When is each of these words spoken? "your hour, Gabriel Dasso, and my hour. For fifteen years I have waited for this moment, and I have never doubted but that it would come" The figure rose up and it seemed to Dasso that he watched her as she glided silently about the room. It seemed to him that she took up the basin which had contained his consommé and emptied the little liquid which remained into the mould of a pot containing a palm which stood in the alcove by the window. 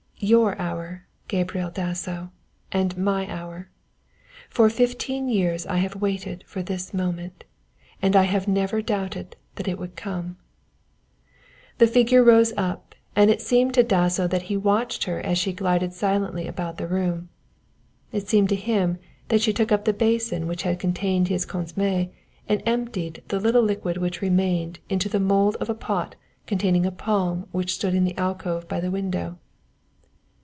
"your 0.31 0.55
hour, 0.59 1.03
Gabriel 1.27 1.71
Dasso, 1.71 2.29
and 2.71 2.95
my 2.95 3.27
hour. 3.27 3.69
For 4.51 4.69
fifteen 4.69 5.27
years 5.29 5.65
I 5.65 5.77
have 5.77 5.95
waited 5.95 6.43
for 6.45 6.61
this 6.61 6.93
moment, 6.93 7.43
and 8.03 8.15
I 8.15 8.21
have 8.25 8.47
never 8.47 8.83
doubted 8.83 9.35
but 9.55 9.65
that 9.65 9.71
it 9.71 9.79
would 9.79 9.95
come" 9.95 10.37
The 11.79 11.87
figure 11.87 12.23
rose 12.23 12.53
up 12.55 12.93
and 13.15 13.31
it 13.31 13.41
seemed 13.41 13.73
to 13.73 13.81
Dasso 13.83 14.27
that 14.27 14.43
he 14.43 14.55
watched 14.55 15.05
her 15.05 15.21
as 15.21 15.39
she 15.39 15.53
glided 15.53 15.91
silently 15.91 16.47
about 16.47 16.77
the 16.77 16.87
room. 16.87 17.29
It 18.11 18.29
seemed 18.29 18.49
to 18.49 18.55
him 18.55 18.99
that 19.29 19.41
she 19.41 19.51
took 19.51 19.71
up 19.71 19.85
the 19.85 19.91
basin 19.91 20.45
which 20.45 20.61
had 20.61 20.77
contained 20.77 21.29
his 21.29 21.47
consommé 21.47 22.11
and 22.47 22.61
emptied 22.67 23.23
the 23.29 23.39
little 23.39 23.63
liquid 23.63 23.97
which 23.97 24.21
remained 24.21 24.77
into 24.87 25.09
the 25.09 25.19
mould 25.19 25.55
of 25.55 25.67
a 25.67 25.73
pot 25.73 26.15
containing 26.45 26.85
a 26.85 26.91
palm 26.91 27.47
which 27.51 27.73
stood 27.73 27.95
in 27.95 28.03
the 28.03 28.15
alcove 28.19 28.67
by 28.67 28.79
the 28.79 28.91
window. 28.91 29.39